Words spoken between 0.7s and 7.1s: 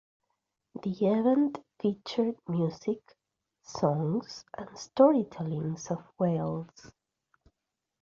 The event featured music, songs and storytelling of Wales.